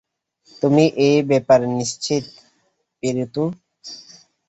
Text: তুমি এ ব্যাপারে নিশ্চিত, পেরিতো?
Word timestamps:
তুমি 0.61 0.83
এ 1.01 1.11
ব্যাপারে 1.29 1.65
নিশ্চিত, 1.77 2.23
পেরিতো? 3.03 3.43